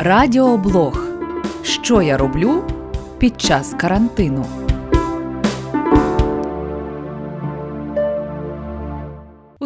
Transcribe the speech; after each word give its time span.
Радіоблог. 0.00 1.00
Що 1.62 2.02
я 2.02 2.16
роблю 2.16 2.62
під 3.18 3.40
час 3.40 3.74
карантину? 3.80 4.46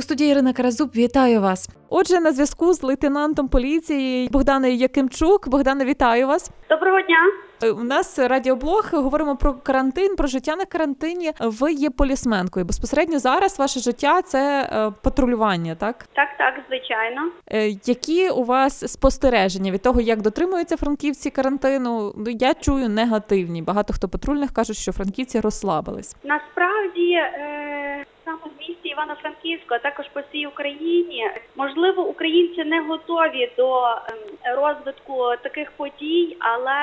У 0.02 0.04
студії 0.04 0.30
Ірина 0.30 0.52
Каразуб 0.52 0.90
вітаю 0.96 1.40
вас. 1.40 1.68
Отже, 1.88 2.20
на 2.20 2.32
зв'язку 2.32 2.72
з 2.72 2.82
лейтенантом 2.82 3.48
поліції 3.48 4.28
Богданою 4.32 4.74
Якимчук. 4.74 5.48
Богдане, 5.48 5.84
вітаю 5.84 6.26
вас. 6.26 6.50
Доброго 6.70 7.00
дня. 7.00 7.18
Е, 7.62 7.70
У 7.70 7.82
нас 7.84 8.18
радіоблог. 8.18 8.88
Говоримо 8.92 9.36
про 9.36 9.54
карантин, 9.54 10.16
про 10.16 10.28
життя 10.28 10.56
на 10.56 10.64
карантині. 10.64 11.32
Ви 11.40 11.72
є 11.72 11.90
полісменкою. 11.90 12.66
Безпосередньо 12.66 13.18
зараз 13.18 13.58
ваше 13.58 13.80
життя 13.80 14.22
це 14.22 14.68
е, 14.72 14.92
патрулювання, 15.02 15.74
так? 15.74 16.06
Так, 16.12 16.28
так, 16.38 16.54
звичайно. 16.68 17.20
Е, 17.46 17.68
Які 17.84 18.30
у 18.30 18.44
вас 18.44 18.92
спостереження 18.92 19.70
від 19.70 19.82
того, 19.82 20.00
як 20.00 20.22
дотримуються 20.22 20.76
франківці 20.76 21.30
карантину? 21.30 22.12
Ну 22.16 22.24
я 22.40 22.54
чую 22.54 22.88
негативні. 22.88 23.62
Багато 23.62 23.92
хто 23.92 24.08
патрульних 24.08 24.52
кажуть, 24.52 24.76
що 24.76 24.92
франківці 24.92 25.40
розслабились. 25.40 26.16
Насправді 26.24 27.12
е, 27.12 28.04
саме 28.24 28.38
в 28.38 28.60
місті 28.68 28.88
Івано-Франківську, 28.88 29.74
а 29.74 29.78
також 29.78 30.06
по 30.12 30.20
всій 30.20 30.46
Україні, 30.46 31.30
можливо, 31.56 32.02
українці 32.02 32.64
не 32.64 32.80
готові 32.80 33.52
до 33.56 33.84
ем, 33.84 34.56
розвитку 34.56 35.32
таких 35.42 35.72
подій, 35.72 36.36
але 36.38 36.74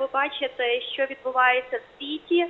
ви 0.00 0.08
бачите, 0.12 0.80
що 0.80 1.06
відбувається 1.06 1.76
в 1.76 1.98
світі. 1.98 2.46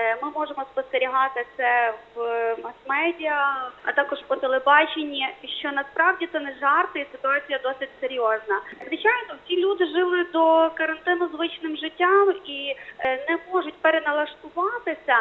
Е, 0.00 0.16
Ми 0.22 0.30
можемо 0.30 0.64
спостерігати 0.72 1.46
це 1.56 1.94
в 2.14 2.20
мас-медіа, 2.64 3.70
а 3.84 3.92
також 3.92 4.18
по 4.28 4.36
телебаченні, 4.36 5.28
що 5.60 5.72
насправді 5.72 6.28
це 6.32 6.40
не 6.40 6.54
жарти, 6.60 7.00
і 7.00 7.06
ситуація 7.12 7.58
досить 7.62 7.90
серйозна. 8.00 8.60
Звичайно, 8.86 9.34
всі 9.44 9.56
люди 9.64 9.86
жили 9.86 10.24
до 10.32 10.70
карантину 10.74 11.28
звичним 11.34 11.76
життям 11.76 12.34
і 12.44 12.76
е, 12.98 13.26
не 13.28 13.38
можуть 13.52 13.74
переналаштуватися. 13.74 15.16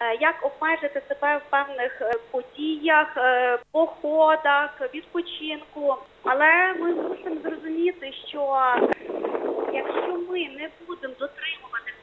е, 0.00 0.14
Як 0.20 0.34
обмежити 0.42 1.02
себе 1.08 1.36
в 1.36 1.50
певних 1.50 2.02
подіях, 2.30 3.16
походах, 3.72 4.70
відпочинку. 4.94 5.96
Але 6.24 6.72
ми 6.72 6.94
мусимо 6.94 7.36
зрозуміти, 7.44 8.12
що 8.28 8.74
якщо 9.72 10.18
ми 10.28 10.38
не 10.38 10.68
будемо 10.86 11.14
дотримуватися 11.18 11.84
правил 11.84 11.93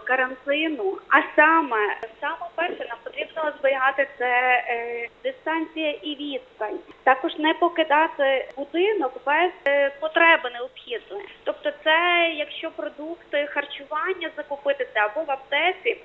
карантину, 0.00 0.98
а 1.08 1.22
саме 1.36 1.96
саме 2.20 2.46
перше 2.54 2.86
нам 2.88 2.98
потрібно 3.04 3.52
зберігати 3.58 4.08
це 4.18 4.64
е, 4.68 5.08
дистанція 5.24 5.90
і 5.90 6.16
відстань. 6.16 6.78
Також 7.04 7.38
не 7.38 7.54
покидати 7.54 8.48
будинок 8.56 9.12
без 9.26 9.50
е, 9.68 9.90
потреби 10.00 10.50
необхідної. 10.50 11.28
Тобто, 11.44 11.70
це 11.84 12.30
якщо 12.36 12.70
продукти 12.70 13.46
харчування 13.46 14.30
закупитися 14.36 15.00
або 15.00 15.22
в 15.22 15.30
аптеці, 15.30 15.96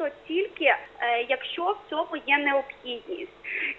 то 0.00 0.08
тільки 0.28 0.64
е, 0.64 0.76
якщо 1.28 1.62
в 1.62 1.90
цьому 1.90 2.22
є 2.26 2.38
необхідність. 2.38 3.32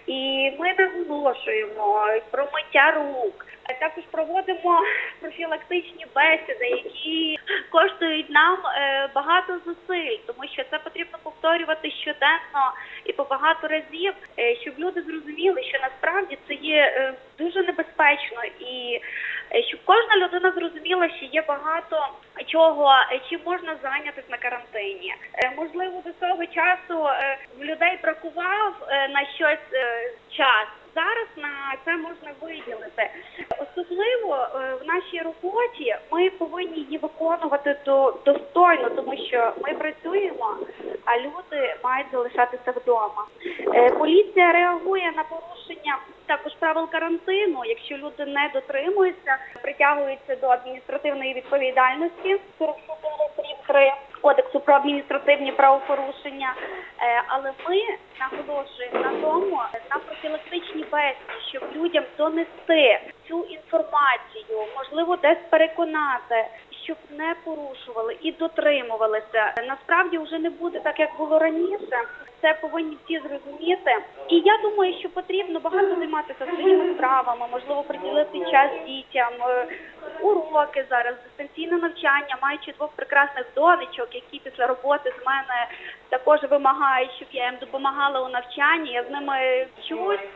І 0.06 0.52
ми 0.58 0.74
наголошуємо 0.74 2.06
про 2.30 2.48
миття 2.52 2.90
рук. 2.90 3.46
Е, 3.70 3.76
Також 3.80 4.04
проводимо 4.10 4.80
профілактичні 5.20 6.06
бесіди, 6.14 6.66
які 6.68 7.38
коштують 7.72 8.30
нам 8.30 8.58
е, 8.66 9.08
багато 9.14 9.58
зусиль, 9.66 10.18
тому 10.26 10.48
що 10.52 10.64
це 10.70 10.78
потрібно 10.78 11.18
повторювати 11.22 11.90
щоденно 11.90 12.72
і 13.04 13.12
по 13.12 13.24
багато 13.24 13.68
разів, 13.68 14.14
е, 14.38 14.56
щоб 14.56 14.74
люди 14.78 15.02
зрозуміли, 15.02 15.62
що 15.62 15.78
насправді 15.78 16.38
це 16.48 16.54
є 16.54 16.94
е, 16.96 17.14
дуже 17.38 17.62
небезпечно, 17.62 18.44
і 18.60 19.00
щоб 19.68 19.80
кожна 19.84 20.16
людина 20.16 20.50
зрозуміла, 20.50 21.08
що 21.08 21.26
є 21.32 21.42
багато 21.42 22.08
чого, 22.46 22.94
чим 23.28 23.40
можна 23.44 23.76
зайнятися 23.82 24.28
на 24.30 24.36
карантині. 24.36 25.14
Можливо, 25.56 26.02
до 26.04 26.26
цього 26.26 26.46
часу 26.46 27.08
в 27.58 27.64
людей 27.64 27.98
бракував 28.02 28.74
на 29.10 29.26
щось 29.26 29.68
час. 30.30 30.66
Зараз 30.94 31.28
на 31.36 31.76
це 31.84 31.96
можна 31.96 32.32
виділити. 32.40 33.10
Особливо 33.58 34.34
е, 34.36 34.74
в 34.74 34.86
нашій 34.86 35.20
роботі 35.20 35.96
ми 36.10 36.30
повинні 36.30 36.76
її 36.78 36.98
виконувати 36.98 37.76
до 37.84 38.14
достойно, 38.24 38.90
тому 38.90 39.16
що 39.16 39.52
ми 39.66 39.74
працюємо, 39.74 40.56
а 41.04 41.18
люди 41.18 41.74
мають 41.84 42.06
залишатися 42.12 42.70
вдома. 42.70 43.26
Е, 43.74 43.90
Поліція 43.90 44.52
реагує 44.52 45.12
на 45.16 45.24
порушення 45.24 45.98
також 46.26 46.52
правил 46.58 46.88
карантину. 46.90 47.64
Якщо 47.64 47.96
люди 47.96 48.26
не 48.26 48.50
дотримуються, 48.54 49.36
притягуються 49.62 50.36
до 50.36 50.46
адміністративної 50.46 51.34
відповідальності 51.34 52.40
44.3 52.60 53.92
кодексу 54.20 54.60
про 54.60 54.74
адміністративні 54.74 55.52
правопорушення. 55.52 56.54
Е, 57.00 57.22
Але 57.28 57.52
ми 57.68 57.76
наголошуємо 58.20 58.98
на 58.98 59.20
тому 59.20 59.62
на 59.90 59.98
профілактичній 59.98 60.61
бесіді, 60.92 61.48
щоб 61.48 61.62
людям 61.76 62.04
донести 62.18 63.00
цю 63.28 63.44
інформацію, 63.44 64.58
можливо, 64.76 65.16
десь 65.16 65.38
переконати, 65.50 66.46
щоб 66.84 66.96
не 67.10 67.34
порушували 67.44 68.16
і 68.22 68.32
дотримувалися. 68.32 69.54
Насправді 69.68 70.18
вже 70.18 70.38
не 70.38 70.50
буде 70.50 70.80
так, 70.80 71.00
як 71.00 71.10
було 71.18 71.38
раніше. 71.38 72.02
Це 72.40 72.54
повинні 72.54 72.98
всі 73.04 73.18
зрозуміти. 73.18 73.96
І 74.28 74.38
я 74.38 74.58
думаю, 74.62 74.94
що 74.98 75.08
потрібно 75.08 75.60
багато 75.60 75.96
займатися 75.96 76.46
своїми 76.46 76.94
справами, 76.94 77.46
можливо, 77.52 77.82
приділити 77.82 78.50
час 78.50 78.70
дітям, 78.86 79.32
е, 79.48 79.66
уроки 80.20 80.84
зараз, 80.90 81.14
дистанційне 81.24 81.76
навчання, 81.76 82.36
маючи 82.42 82.72
двох 82.72 82.92
прекрасних 82.92 83.46
донечок, 83.54 84.14
які 84.14 84.38
після 84.38 84.66
роботи 84.66 85.12
з 85.22 85.26
мене 85.26 85.66
також 86.08 86.42
вимагають, 86.50 87.12
щоб 87.16 87.28
я 87.32 87.44
їм 87.44 87.54
допомагала 87.60 88.20
у 88.20 88.28
навчанні. 88.28 88.92
Я 88.92 89.04
з 89.04 89.10
ними 89.10 89.66
вчусь, 89.78 90.28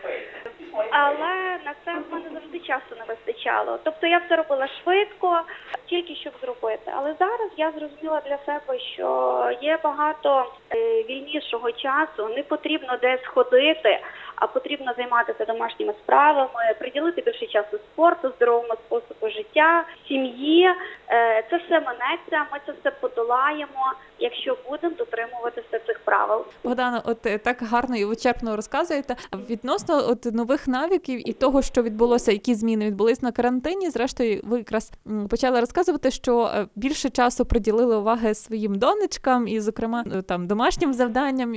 але 0.98 1.58
на 1.64 1.74
це 1.84 1.92
в 1.94 2.12
мене 2.12 2.30
завжди 2.32 2.58
часу 2.58 2.96
не 2.98 3.04
вистачало. 3.04 3.78
Тобто 3.84 4.06
я 4.06 4.18
все 4.18 4.36
робила 4.36 4.68
швидко, 4.68 5.40
тільки 5.86 6.14
щоб 6.14 6.32
зробити. 6.42 6.92
Але 6.96 7.14
зараз 7.18 7.50
я 7.56 7.70
зрозуміла 7.70 8.20
для 8.26 8.38
себе, 8.38 8.80
що 8.80 9.50
є 9.62 9.78
багато 9.84 10.52
е, 10.70 11.02
вільнішого 11.02 11.72
часу, 11.72 12.28
не 12.36 12.42
потрібно 12.42 12.96
десь 13.02 13.26
ходити, 13.26 14.00
а 14.36 14.46
потрібно 14.46 14.92
займатися 14.96 15.44
домашніми 15.44 15.92
справами, 16.02 16.74
приділити 16.78 17.22
більше 17.22 17.46
часу 17.46 17.78
спорту, 17.92 18.32
здоровому 18.36 18.74
способу 18.86 19.30
життя, 19.30 19.84
сім'ї. 20.08 20.66
Е, 21.10 21.44
Це 21.50 21.56
все 21.56 21.80
минеться, 21.80 22.46
ми 22.52 22.58
це 22.66 22.72
все 22.80 22.90
подолаємо, 22.90 23.92
якщо 24.18 24.56
будемо 24.70 24.94
дотримуватися 24.98 25.78
цих 25.86 25.98
правил. 26.04 26.44
Богдана, 26.64 27.02
от 27.04 27.26
е, 27.26 27.38
так 27.38 27.56
гарно 27.62 27.96
і 27.96 28.04
вичерпно 28.04 28.56
розказуєте. 28.56 29.16
Відносно 29.50 29.94
от 30.08 30.24
нових 30.24 30.68
навиків 30.68 31.28
і 31.28 31.32
того, 31.32 31.62
що 31.62 31.82
відбулося, 31.82 32.32
які 32.32 32.54
зміни 32.54 32.86
відбулись 32.86 33.22
на 33.22 33.32
карантині. 33.32 33.90
Зрештою, 33.90 34.40
ви 34.44 34.58
якраз 34.58 34.92
почали 35.30 35.60
розказувати, 35.60 36.10
що 36.10 36.50
е, 36.54 36.66
більше 36.74 37.10
часу 37.10 37.44
приділили 37.44 37.96
уваги 37.96 38.34
своїм 38.34 38.78
донечкам 38.78 39.48
і, 39.48 39.60
зокрема, 39.60 40.04
там 40.28 40.46
домашнім 40.46 40.92
завданням. 40.94 41.54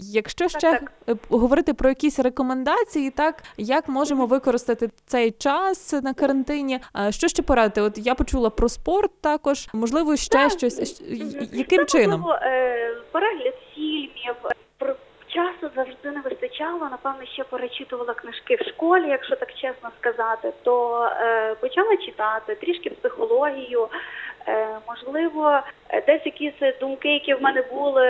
Якщо 0.00 0.48
ще 0.48 0.60
так. 0.60 0.92
е, 1.08 1.14
говорити 1.28 1.74
про 1.74 1.88
якісь 1.88 2.09
рекомендації, 2.18 3.10
так 3.10 3.42
як 3.56 3.88
можемо 3.88 4.26
використати 4.26 4.88
цей 5.06 5.30
час 5.30 5.92
на 6.02 6.14
карантині? 6.14 6.80
Що 7.10 7.28
ще 7.28 7.42
порадити? 7.42 7.80
От 7.80 7.98
я 7.98 8.14
почула 8.14 8.50
про 8.50 8.68
спорт 8.68 9.10
також, 9.20 9.68
можливо, 9.72 10.16
ще 10.16 10.38
Так. 10.38 10.50
щось. 10.52 11.02
Яким 11.52 11.86
Це, 11.86 11.98
чином? 11.98 12.20
можливо, 12.20 12.38
е, 12.42 12.96
перегляд 13.12 13.54
фільмів. 13.74 14.34
Про 14.78 14.94
часу 15.28 15.70
завжди 15.76 16.10
не 16.10 16.20
вистачало. 16.20 16.88
Напевно, 16.90 17.26
ще 17.32 17.44
перечитувала 17.44 18.14
книжки 18.14 18.56
в 18.56 18.68
школі, 18.68 19.08
якщо 19.08 19.36
так 19.36 19.54
чесно 19.54 19.90
сказати, 20.00 20.52
то 20.62 21.04
е, 21.04 21.54
почала 21.54 21.96
читати 21.96 22.54
трішки 22.54 22.90
психологію. 22.90 23.88
Е, 24.48 24.78
можливо, 24.88 25.60
е, 25.88 26.02
десь 26.06 26.26
якісь 26.26 26.78
думки, 26.80 27.08
які 27.08 27.34
в 27.34 27.42
мене 27.42 27.62
були, 27.62 28.06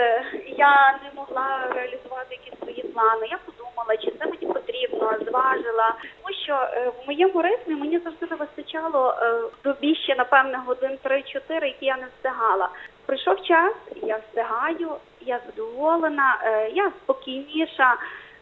я 0.57 0.99
не 1.03 1.09
могла 1.15 1.67
реалізувати 1.75 2.27
якісь 2.43 2.59
свої 2.59 2.83
плани. 2.83 3.27
Я 3.31 3.37
подумала, 3.81 3.97
чи 3.97 4.11
це 4.19 4.25
мені 4.25 4.53
потрібно, 4.53 5.11
зважила. 5.29 5.95
Тому 6.23 6.35
що 6.43 6.53
е, 6.53 6.89
в 6.89 7.07
моєму 7.07 7.41
ритмі 7.41 7.75
мені 7.75 7.99
завжди 7.99 8.27
не 8.29 8.35
вистачало 8.35 9.15
е, 9.21 9.31
в 9.31 9.51
добі 9.63 9.95
ще, 9.95 10.15
напевне, 10.15 10.57
годин 10.65 10.97
3-4, 11.03 11.65
які 11.65 11.85
я 11.85 11.97
не 11.97 12.05
встигала. 12.05 12.69
Прийшов 13.05 13.41
час, 13.41 13.73
я 14.03 14.17
встигаю, 14.17 14.89
я 15.21 15.39
задоволена, 15.45 16.39
е, 16.43 16.69
я 16.69 16.91
спокійніша. 17.03 17.95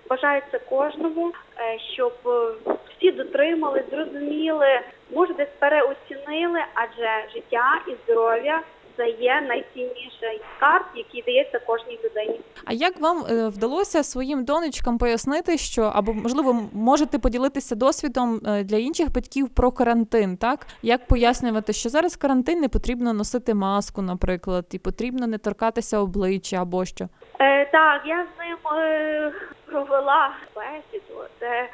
Бажаю 0.09 0.41
кожному, 0.69 1.31
е, 1.57 1.79
щоб 1.93 2.13
е, 2.25 2.51
всі 2.89 3.11
дотримали, 3.11 3.83
зрозуміли, 3.91 4.79
може 5.11 5.33
десь 5.33 5.55
переоцінили, 5.59 6.59
адже 6.73 7.25
життя 7.33 7.81
і 7.87 7.95
здоров'я 8.03 8.61
це 8.99 9.09
є 9.09 9.41
найцінніший 9.41 10.41
скарб, 10.57 10.85
який 10.95 11.21
дається 11.21 11.59
кожній 11.59 11.99
людині. 12.03 12.39
А 12.65 12.73
як 12.73 12.99
вам 12.99 13.17
е, 13.17 13.47
вдалося 13.47 14.03
своїм 14.03 14.45
донечкам 14.45 14.97
пояснити, 14.97 15.57
що 15.57 15.81
або 15.81 16.13
можливо 16.13 16.69
можете 16.73 17.19
поділитися 17.19 17.75
досвідом 17.75 18.41
е, 18.47 18.63
для 18.63 18.77
інших 18.77 19.13
батьків 19.13 19.49
про 19.49 19.71
карантин? 19.71 20.37
Так 20.37 20.67
як 20.81 21.07
пояснювати, 21.07 21.73
що 21.73 21.89
зараз 21.89 22.15
карантин 22.15 22.59
не 22.59 22.69
потрібно 22.69 23.13
носити 23.13 23.53
маску, 23.53 24.01
наприклад, 24.01 24.65
і 24.71 24.79
потрібно 24.79 25.27
не 25.27 25.37
торкатися 25.37 25.99
обличчя 25.99 26.57
або 26.61 26.85
що? 26.85 27.05
Е, 27.39 27.65
так, 27.71 28.01
я 28.05 28.27
з 28.35 28.39
ним 28.39 28.77
е, 28.77 29.31
провела 29.65 30.31
бесіду, 30.55 31.21
де 31.39 31.69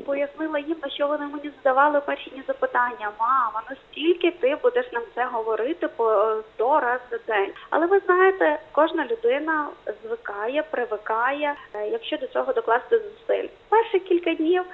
пояснила 0.00 0.58
їм, 0.58 0.76
на 0.82 0.90
що 0.90 1.06
вони 1.06 1.26
мені 1.26 1.50
задавали 1.56 2.00
перші 2.00 2.30
дні 2.30 2.42
запитання. 2.46 3.10
Мама, 3.20 3.62
ну 3.70 3.76
стільки 3.90 4.30
ти 4.30 4.56
будеш 4.62 4.92
нам 4.92 5.02
це 5.14 5.24
говорити 5.24 5.88
по 5.88 6.10
е, 6.12 6.36
сто 6.54 6.80
разів 6.80 7.06
за 7.10 7.18
день. 7.34 7.52
Але 7.70 7.86
ви 7.86 8.00
знаєте, 8.06 8.58
кожна 8.72 9.06
людина 9.06 9.66
звикає, 10.04 10.62
привикає, 10.62 11.54
е, 11.74 11.88
якщо 11.88 12.16
до 12.16 12.26
цього 12.26 12.52
докласти 12.52 12.98
зусиль. 12.98 13.48
Перші 13.68 13.98
кілька 13.98 14.34
днів 14.34 14.64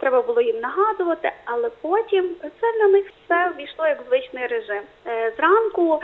треба 0.00 0.22
було 0.22 0.40
їм 0.40 0.60
нагадувати, 0.60 1.32
але 1.44 1.70
потім 1.80 2.30
це 2.40 2.78
для 2.78 2.88
них 2.88 3.06
все 3.24 3.50
ввійшло 3.50 3.86
як 3.86 3.98
звичний 4.08 4.46
режим. 4.46 4.82
Е, 5.06 5.32
Зранку 5.36 6.02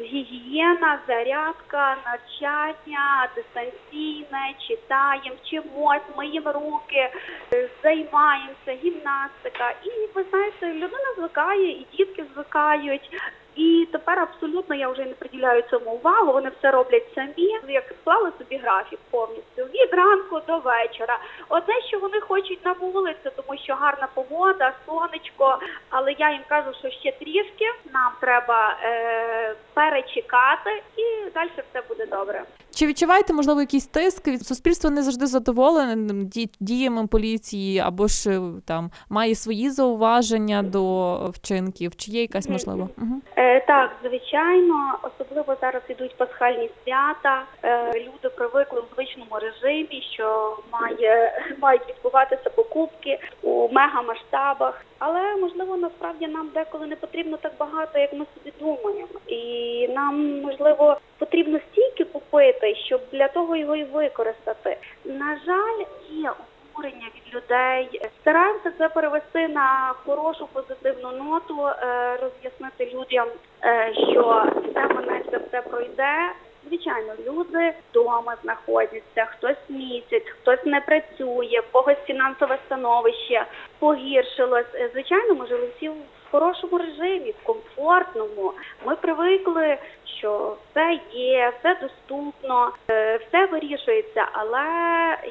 гігієна, 0.00 0.98
зарядка, 1.06 1.96
навчання, 2.06 3.28
дистанційне, 3.36 4.54
читаємо, 4.68 5.36
вчимось, 5.42 6.02
миємо 6.16 6.52
руки, 6.52 7.10
е, 7.54 7.68
займаємося, 7.82 8.72
гімнастика. 8.84 9.70
І 9.84 9.90
ви 10.14 10.24
знаєте, 10.30 10.66
людина 10.66 11.14
звикає, 11.16 11.70
і 11.70 11.86
дітки 11.96 12.24
звикають. 12.34 13.10
І 13.56 13.88
тепер 13.92 14.18
абсолютно 14.18 14.74
я 14.74 14.88
вже 14.88 15.04
не 15.04 15.14
приділяю 15.14 15.62
цьому 15.62 15.90
увагу. 15.90 16.32
Вони 16.32 16.50
все 16.58 16.70
роблять 16.70 17.14
самі, 17.14 17.60
як 17.68 17.84
склали 18.00 18.32
собі 18.38 18.56
графік 18.56 18.98
повністю 19.10 19.62
від 19.64 19.94
ранку 19.94 20.40
до 20.46 20.58
вечора. 20.58 21.18
Одне, 21.48 21.74
що 21.88 21.98
вони 21.98 22.20
хочуть 22.20 22.64
на 22.64 22.72
вулицю, 22.72 23.30
тому 23.36 23.58
що 23.58 23.74
гарна 23.74 24.08
погода, 24.14 24.72
сонечко. 24.86 25.58
Але 25.90 26.12
я 26.18 26.30
їм 26.30 26.42
кажу, 26.48 26.70
що 26.78 26.90
ще 26.90 27.12
трішки 27.12 27.64
нам 27.92 28.12
треба 28.20 28.76
е, 28.82 29.54
перечекати, 29.74 30.82
і 30.96 31.30
далі 31.30 31.50
все 31.70 31.82
буде 31.88 32.06
добре. 32.06 32.44
Чи 32.74 32.86
відчуваєте, 32.86 33.32
можливо, 33.32 33.60
якийсь 33.60 33.86
тиск? 33.86 34.28
Від 34.28 34.46
суспільства 34.46 34.90
не 34.90 35.02
завжди 35.02 35.26
задоволене 35.26 36.12
ді- 36.12 36.54
діями 36.60 37.06
поліції, 37.06 37.78
або 37.78 38.06
ж 38.06 38.30
е, 38.30 38.40
там 38.66 38.90
має 39.10 39.34
свої 39.34 39.70
зауваження 39.70 40.62
до 40.62 41.14
вчинків? 41.30 41.96
Чи 41.96 42.10
є 42.10 42.20
якась 42.20 42.48
можливо? 42.48 42.88
Угу. 42.98 43.20
Е, 43.36 43.60
так, 43.66 43.90
звичайно, 44.04 44.98
особливо 45.02 45.56
зараз 45.60 45.82
ідуть 45.88 46.16
пасхальні 46.16 46.70
свята. 46.84 47.42
Е, 47.64 47.92
люди 47.94 48.28
привикли 48.36 48.80
в 48.80 48.84
звичному 48.94 49.38
режимі, 49.40 50.02
що 50.14 50.58
має 50.72 51.32
мають 51.62 51.88
відбуватися 51.88 52.50
покупки 52.50 53.18
у 53.42 53.68
мегамасштабах. 53.72 54.84
Але 54.98 55.36
можливо 55.36 55.76
насправді 55.76 56.26
нам 56.26 56.48
деколи 56.54 56.86
не 56.86 56.96
потрібно 56.96 57.36
так 57.36 57.52
багато, 57.58 57.98
як 57.98 58.12
ми 58.12 58.26
собі 58.34 58.52
думаємо. 58.60 59.08
І 59.26 59.42
нам 59.88 60.40
можливо 60.40 60.96
потрібно 61.22 61.60
стільки 61.72 62.04
купити, 62.04 62.74
щоб 62.74 63.00
для 63.12 63.28
того 63.28 63.56
його 63.56 63.76
і 63.76 63.84
використати. 63.84 64.76
На 65.04 65.38
жаль, 65.46 65.84
є 66.10 66.30
обурення 66.30 67.06
від 67.16 67.34
людей. 67.34 68.00
Стараємося 68.20 68.72
це 68.78 68.88
перевести 68.88 69.48
на 69.48 69.94
хорошу 70.06 70.48
позитивну 70.52 71.12
ноту, 71.12 71.66
е, 71.66 72.16
роз'яснити 72.16 72.94
людям, 72.94 73.28
е, 73.64 73.94
що 73.94 74.46
все 74.70 74.88
минеться, 74.88 75.40
все 75.48 75.62
пройде. 75.62 76.32
Звичайно, 76.68 77.12
люди 77.26 77.74
вдома 77.90 78.36
знаходяться, 78.42 79.24
хтось 79.24 79.68
місяць, 79.68 80.28
хтось 80.40 80.64
не 80.64 80.80
працює, 80.80 81.60
в 81.68 81.72
когось 81.72 82.04
фінансове 82.06 82.58
становище 82.66 83.46
погіршилось. 83.78 84.74
Е, 84.74 84.90
Звичайно, 84.92 85.34
ми 85.34 85.46
жили 85.46 85.68
всі 85.76 85.88
в 85.88 85.94
хорошому 86.30 86.78
режимі, 86.78 87.30
в 87.30 87.44
комфортному. 87.44 88.52
Ми 88.84 88.96
привикли, 88.96 89.76
що 90.18 90.56
все 90.72 91.00
є, 91.12 91.52
все 91.58 91.76
доступно, 91.82 92.72
е, 92.90 93.16
все 93.16 93.46
вирішується. 93.46 94.28
Але 94.32 94.64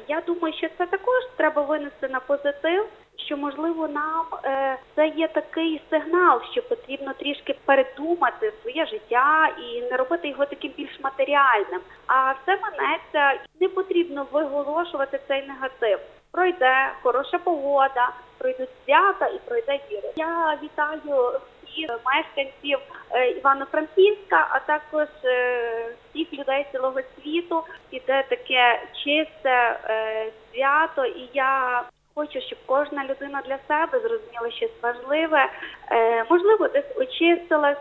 я 0.08 0.22
думаю, 0.26 0.54
що 0.54 0.68
це 0.78 0.86
також 0.86 1.24
треба 1.36 1.62
винести 1.62 2.08
на 2.08 2.20
позитив. 2.20 2.86
Що 3.16 3.36
можливо 3.36 3.88
нам 3.88 4.26
е, 4.44 4.78
це 4.94 5.08
є 5.08 5.28
такий 5.28 5.80
сигнал, 5.90 6.40
що 6.52 6.62
потрібно 6.62 7.12
трішки 7.12 7.56
передумати 7.64 8.52
своє 8.62 8.86
життя 8.86 9.48
і 9.58 9.82
не 9.82 9.96
робити 9.96 10.28
його 10.28 10.46
таким 10.46 10.72
більш 10.76 11.00
матеріальним. 11.00 11.80
А 12.06 12.32
все 12.32 12.58
минеться, 12.62 13.40
не 13.60 13.68
потрібно 13.68 14.26
виголошувати 14.32 15.20
цей 15.28 15.46
негатив. 15.46 15.98
Пройде 16.32 16.92
хороша 17.02 17.38
погода, 17.38 18.08
пройдуть 18.38 18.68
свята 18.84 19.26
і 19.26 19.38
пройде 19.38 19.80
віра. 19.90 20.08
Я 20.16 20.58
вітаю 20.62 21.40
всіх 21.72 21.90
мешканців 22.04 22.78
е, 23.10 23.30
Івано-Франківська, 23.30 24.48
а 24.50 24.58
також 24.58 25.08
е, 25.24 25.94
всіх 26.10 26.32
людей 26.32 26.66
цілого 26.72 27.00
світу. 27.16 27.62
Іде 27.90 28.24
таке 28.28 28.82
чисте 29.04 29.80
е, 29.84 30.26
свято, 30.52 31.04
і 31.04 31.28
я 31.34 31.82
хочу, 32.14 32.40
щоб 32.40 32.58
кожна 32.66 33.04
людина 33.04 33.42
для 33.46 33.58
себе 33.68 34.00
зрозуміла 34.00 34.50
щось 34.50 34.82
важливе, 34.82 35.48
можливо, 36.30 36.68
десь 36.68 36.96
очистилась. 36.96 37.78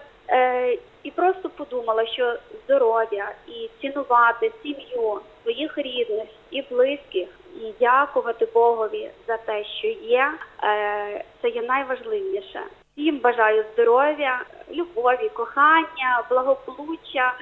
І 1.03 1.11
просто 1.11 1.49
подумала, 1.49 2.05
що 2.07 2.35
здоров'я 2.65 3.31
і 3.47 3.69
цінувати 3.81 4.51
сім'ю 4.63 5.21
своїх 5.43 5.77
рідних 5.77 6.27
і 6.51 6.61
близьких, 6.61 7.29
і 7.55 7.73
дякувати 7.79 8.47
Богові 8.53 9.11
за 9.27 9.37
те, 9.37 9.63
що 9.65 9.87
є, 9.87 10.31
е, 10.63 11.25
це 11.41 11.49
є 11.49 11.61
найважливіше. 11.61 12.61
Всім 12.97 13.19
бажаю 13.23 13.65
здоров'я, 13.73 14.41
любові, 14.71 15.29
кохання, 15.33 16.23
благополуччя, 16.29 17.33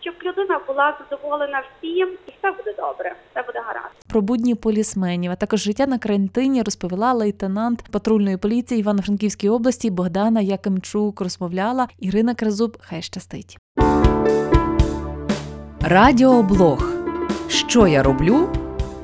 щоб 0.00 0.14
людина 0.24 0.60
була 0.66 0.98
задоволена 1.00 1.62
всім, 1.78 2.08
і 2.26 2.30
все 2.38 2.50
буде 2.52 2.74
добре, 2.78 3.14
все 3.30 3.42
буде 3.42 3.60
гаразд. 3.66 3.94
Про 4.10 4.20
будні 4.20 4.54
полісменів, 4.54 5.30
а 5.32 5.36
також 5.36 5.60
життя 5.60 5.86
на 5.86 5.98
карантині 5.98 6.62
розповіла 6.62 7.12
лейтенант 7.12 7.84
патрульної 7.92 8.36
поліції 8.36 8.80
Івано-Франківської 8.80 9.50
області 9.50 9.90
Богдана 9.90 10.40
Якимчук. 10.40 11.20
Розмовляла 11.20 11.88
Ірина 11.98 12.34
Кразуб. 12.34 12.76
Хай 12.80 13.02
щастить. 13.02 13.58
Радіоблог. 15.80 16.92
Що 17.48 17.86
я 17.86 18.02
роблю 18.02 18.48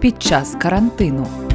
під 0.00 0.22
час 0.22 0.56
карантину. 0.58 1.49